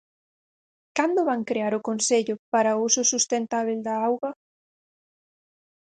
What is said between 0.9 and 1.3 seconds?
¿Cando